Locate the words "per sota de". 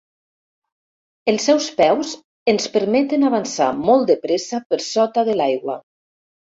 4.73-5.41